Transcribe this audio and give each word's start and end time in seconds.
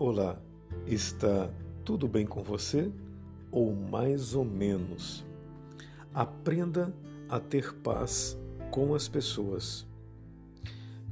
Olá, 0.00 0.40
está 0.86 1.50
tudo 1.84 2.06
bem 2.06 2.24
com 2.24 2.40
você? 2.40 2.92
Ou 3.50 3.74
mais 3.74 4.32
ou 4.32 4.44
menos? 4.44 5.26
Aprenda 6.14 6.94
a 7.28 7.40
ter 7.40 7.74
paz 7.74 8.38
com 8.70 8.94
as 8.94 9.08
pessoas. 9.08 9.84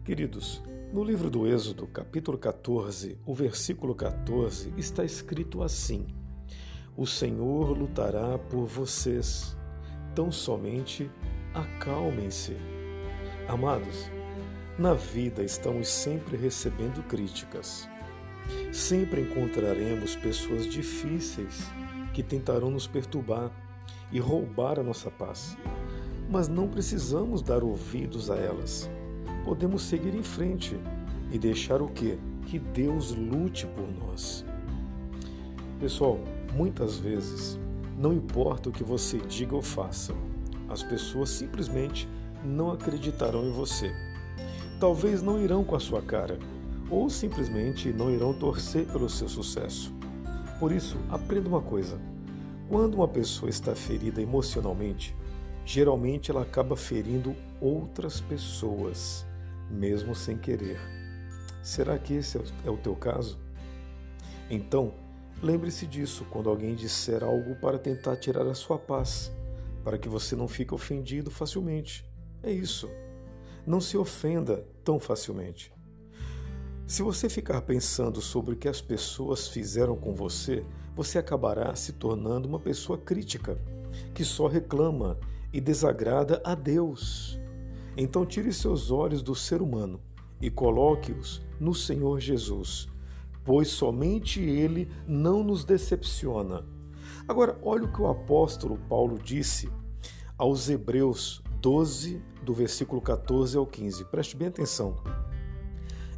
Queridos, 0.05 0.63
no 0.93 1.03
livro 1.03 1.29
do 1.29 1.49
Êxodo, 1.49 1.89
capítulo 1.89 2.39
14, 2.39 3.19
o 3.27 3.35
versículo 3.35 3.93
14, 3.93 4.73
está 4.77 5.05
escrito 5.05 5.65
assim: 5.65 6.07
O 6.97 7.09
Senhor 7.09 7.77
lutará 7.77 8.39
por 8.39 8.67
vocês, 8.67 9.57
tão 10.15 10.31
somente 10.31 11.11
acalmem-se. 11.53 12.57
Amados, 13.49 14.09
na 14.79 14.95
vida 14.95 15.43
estamos 15.43 15.89
sempre 15.89 16.37
recebendo 16.37 17.03
críticas 17.09 17.89
Sempre 18.73 19.23
encontraremos 19.23 20.17
pessoas 20.17 20.67
difíceis 20.67 21.71
que 22.13 22.23
tentarão 22.23 22.71
nos 22.71 22.87
perturbar 22.87 23.51
e 24.11 24.19
roubar 24.19 24.79
a 24.79 24.83
nossa 24.83 25.11
paz. 25.11 25.57
Mas 26.31 26.49
não 26.49 26.69
precisamos 26.69 27.43
dar 27.43 27.63
ouvidos 27.63 28.31
a 28.31 28.37
elas. 28.37 28.91
Podemos 29.45 29.83
seguir 29.83 30.15
em 30.15 30.23
frente 30.23 30.77
e 31.31 31.39
deixar 31.39 31.81
o 31.81 31.89
que? 31.89 32.19
Que 32.47 32.59
Deus 32.59 33.15
lute 33.15 33.67
por 33.67 33.89
nós. 33.89 34.45
Pessoal, 35.79 36.19
muitas 36.55 36.97
vezes, 36.97 37.59
não 37.99 38.13
importa 38.13 38.69
o 38.69 38.73
que 38.73 38.85
você 38.85 39.19
diga 39.19 39.55
ou 39.55 39.63
faça, 39.63 40.15
as 40.69 40.83
pessoas 40.83 41.31
simplesmente 41.31 42.09
não 42.45 42.71
acreditarão 42.71 43.45
em 43.45 43.53
você. 43.53 43.93
Talvez 44.81 45.23
não 45.23 45.43
irão 45.43 45.65
com 45.65 45.77
a 45.77 45.81
sua 45.81 46.03
cara, 46.03 46.39
ou 46.91 47.11
simplesmente 47.11 47.93
não 47.93 48.11
irão 48.11 48.33
torcer 48.33 48.87
pelo 48.87 49.09
seu 49.09 49.29
sucesso. 49.29 49.93
Por 50.59 50.73
isso, 50.73 50.97
aprenda 51.11 51.49
uma 51.49 51.63
coisa: 51.63 51.99
quando 52.69 52.95
uma 52.95 53.09
pessoa 53.09 53.51
está 53.51 53.75
ferida 53.75 54.21
emocionalmente, 54.23 55.15
geralmente 55.65 56.31
ela 56.31 56.43
acaba 56.43 56.77
ferindo 56.77 57.35
outras 57.61 58.21
pessoas, 58.21 59.27
mesmo 59.71 60.15
sem 60.15 60.39
querer. 60.39 60.79
Será 61.63 61.99
que 61.99 62.15
esse 62.15 62.39
é 62.65 62.71
o 62.71 62.77
teu 62.77 62.95
caso? 62.95 63.39
Então, 64.49 64.95
lembre-se 65.43 65.87
disso 65.87 66.25
quando 66.31 66.49
alguém 66.49 66.75
disser 66.75 67.25
algo 67.25 67.57
para 67.57 67.79
tentar 67.79 68.17
tirar 68.17 68.47
a 68.47 68.55
sua 68.55 68.79
paz, 68.79 69.33
para 69.83 69.99
que 69.99 70.09
você 70.09 70.37
não 70.37 70.47
fique 70.47 70.73
ofendido 70.73 71.31
facilmente. 71.31 72.09
É 72.43 72.53
isso. 72.53 72.89
Não 73.67 73.81
se 73.81 73.97
ofenda 73.97 74.65
tão 74.85 75.01
facilmente. 75.01 75.76
Se 76.87 77.03
você 77.03 77.29
ficar 77.29 77.63
pensando 77.63 78.21
sobre 78.21 78.55
o 78.55 78.57
que 78.57 78.69
as 78.69 78.81
pessoas 78.81 79.49
fizeram 79.49 79.97
com 79.97 80.15
você, 80.15 80.65
você 80.95 81.19
acabará 81.19 81.75
se 81.75 81.95
tornando 81.95 82.47
uma 82.47 82.61
pessoa 82.61 82.97
crítica, 82.97 83.59
que 84.15 84.25
só 84.25 84.47
reclama 84.47 85.19
e 85.53 85.61
desagrada 85.61 86.41
a 86.45 86.55
Deus. 86.55 87.41
Então 87.97 88.25
tire 88.25 88.53
seus 88.53 88.93
olhos 88.93 89.21
do 89.21 89.35
ser 89.35 89.61
humano 89.61 90.01
e 90.41 90.49
coloque-os 90.49 91.43
no 91.59 91.75
Senhor 91.75 92.21
Jesus, 92.21 92.87
pois 93.45 93.67
somente 93.67 94.41
Ele 94.41 94.89
não 95.09 95.43
nos 95.43 95.65
decepciona. 95.65 96.65
Agora, 97.27 97.59
olha 97.63 97.87
o 97.87 97.93
que 97.93 98.01
o 98.01 98.07
apóstolo 98.07 98.79
Paulo 98.89 99.19
disse 99.19 99.69
aos 100.39 100.71
Hebreus 100.71 101.43
12, 101.61 102.23
do 102.45 102.55
versículo 102.55 103.01
14 103.01 103.57
ao 103.57 103.67
15. 103.67 104.05
Preste 104.05 104.37
bem 104.37 104.47
atenção. 104.47 104.95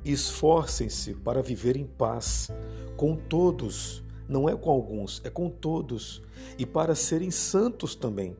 Esforcem-se 0.04 1.14
para 1.14 1.42
viver 1.42 1.76
em 1.76 1.86
paz 1.86 2.50
com 2.96 3.14
todos, 3.14 4.02
não 4.28 4.48
é 4.48 4.56
com 4.56 4.70
alguns, 4.70 5.20
é 5.24 5.30
com 5.30 5.48
todos, 5.48 6.22
e 6.58 6.66
para 6.66 6.94
serem 6.94 7.30
santos 7.30 7.94
também. 7.94 8.36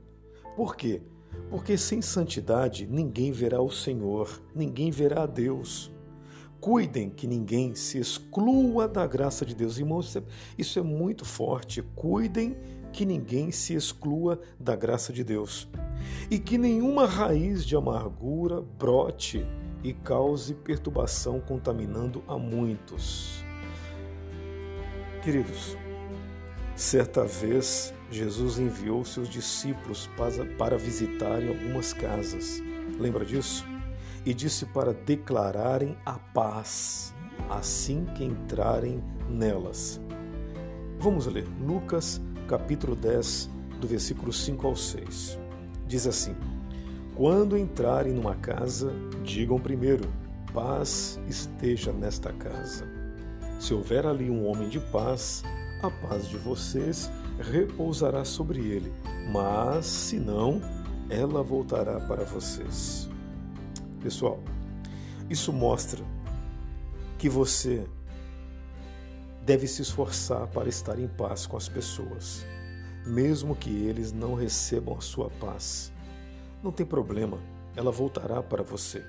Por 0.57 0.77
quê? 0.77 1.03
Porque 1.51 1.79
sem 1.79 2.03
santidade 2.03 2.87
ninguém 2.87 3.33
verá 3.33 3.61
o 3.61 3.71
Senhor, 3.71 4.43
ninguém 4.55 4.91
verá 4.91 5.23
a 5.23 5.27
Deus. 5.27 5.91
Cuidem 6.61 7.09
que 7.09 7.27
ninguém 7.29 7.75
se 7.77 7.99
exclua 7.99 8.89
da 8.89 9.07
graça 9.07 9.47
de 9.47 9.55
Deus. 9.55 9.79
Irmãos, 9.79 10.17
isso 10.57 10.79
é, 10.79 10.83
é 10.83 10.85
muito 10.85 11.25
forte. 11.25 11.83
Cuidem 11.95 12.57
que 12.93 13.07
ninguém 13.07 13.53
se 13.53 13.75
exclua 13.75 14.41
da 14.59 14.75
graça 14.75 15.13
de 15.13 15.23
Deus. 15.23 15.69
E 16.29 16.39
que 16.39 16.59
nenhuma 16.59 17.07
raiz 17.07 17.65
de 17.65 17.77
amargura 17.77 18.61
brote 18.61 19.47
e 19.83 19.93
cause 19.93 20.55
perturbação, 20.55 21.41
contaminando 21.41 22.23
a 22.27 22.37
muitos. 22.39 23.45
Queridos, 25.23 25.77
certa 26.75 27.25
vez 27.25 27.95
Jesus 28.11 28.59
enviou 28.59 29.05
seus 29.05 29.29
discípulos 29.29 30.09
para 30.57 30.79
visitarem 30.79 31.49
algumas 31.49 31.93
casas. 31.93 32.63
Lembra 32.99 33.25
disso? 33.25 33.65
E 34.25 34.33
disse 34.33 34.67
para 34.67 34.93
declararem 34.93 35.97
a 36.05 36.19
paz 36.19 37.15
assim 37.49 38.05
que 38.17 38.25
entrarem 38.25 39.03
nelas. 39.29 40.01
Vamos 40.99 41.27
ler 41.27 41.47
Lucas 41.61 42.21
capítulo 42.49 42.97
10, 42.97 43.51
do 43.81 43.87
versículo 43.87 44.33
5 44.33 44.67
ao 44.67 44.75
6. 44.75 45.39
Diz 45.87 46.07
assim: 46.07 46.35
quando 47.19 47.59
entrarem 47.59 48.13
numa 48.13 48.37
casa, 48.37 48.93
digam 49.25 49.59
primeiro: 49.59 50.09
paz 50.55 51.19
esteja 51.27 51.93
nesta 51.93 52.33
casa. 52.33 52.87
Se 53.59 53.75
houver 53.75 54.07
ali 54.07 54.31
um 54.31 54.47
homem 54.47 54.69
de 54.69 54.79
paz, 54.79 55.43
a 55.83 55.91
paz 55.91 56.29
de 56.29 56.37
vocês 56.37 57.11
repousará 57.41 58.25
sobre 58.25 58.61
ele, 58.61 58.93
mas 59.33 59.85
se 59.85 60.17
não, 60.21 60.63
ela 61.11 61.43
voltará 61.43 61.99
para 61.99 62.23
vocês. 62.23 63.09
Pessoal, 64.01 64.39
isso 65.29 65.53
mostra 65.53 66.05
que 67.19 67.29
você 67.29 67.85
deve 69.45 69.67
se 69.67 69.83
esforçar 69.83 70.47
para 70.47 70.69
estar 70.69 71.01
em 71.01 71.09
paz 71.09 71.49
com 71.49 71.57
as 71.57 71.69
pessoas, 71.69 72.47
mesmo 73.05 73.57
que 73.57 73.71
eles 73.71 74.13
não 74.13 74.35
recebam 74.35 74.97
a 74.97 75.01
sua 75.01 75.29
paz. 75.31 75.93
Não 76.63 76.73
tem 76.73 76.85
problema, 76.85 77.39
ela 77.77 77.93
voltará 77.93 78.43
para 78.43 78.63
você. 78.63 79.05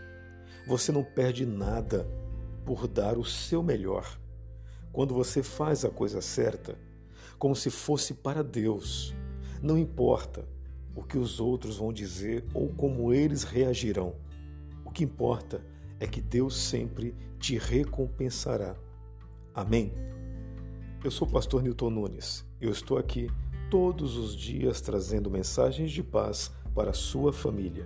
Você 0.68 0.92
não 0.92 1.04
perde 1.04 1.46
nada 1.46 2.08
por 2.64 2.88
dar 2.88 3.18
o 3.18 3.26
seu 3.26 3.64
melhor. 3.64 4.20
Quando 4.92 5.16
você 5.16 5.42
faz 5.42 5.84
a 5.84 5.90
coisa 5.90 6.22
certa, 6.22 6.78
como 7.40 7.56
se 7.56 7.72
fosse 7.72 8.14
para 8.14 8.44
Deus, 8.44 9.16
não 9.62 9.78
importa 9.78 10.48
o 10.96 11.04
que 11.04 11.18
os 11.18 11.40
outros 11.40 11.78
vão 11.78 11.92
dizer 11.92 12.46
ou 12.54 12.70
como 12.70 13.14
eles 13.14 13.44
reagirão. 13.44 14.16
O 14.86 14.92
que 14.92 15.04
importa 15.04 15.64
é 16.00 16.06
que 16.06 16.22
Deus 16.22 16.56
sempre 16.56 17.16
te 17.40 17.58
recompensará. 17.58 18.76
Amém? 19.54 19.92
Eu 21.04 21.10
sou 21.10 21.28
o 21.28 21.32
pastor 21.32 21.64
Newton 21.64 21.90
Nunes. 21.90 22.46
Eu 22.62 22.72
estou 22.72 22.98
aqui 22.98 23.32
todos 23.72 24.18
os 24.18 24.36
dias 24.36 24.82
trazendo 24.82 25.32
mensagens 25.32 25.92
de 25.92 26.04
paz 26.04 26.52
para 26.80 26.94
sua 26.94 27.34
família. 27.34 27.86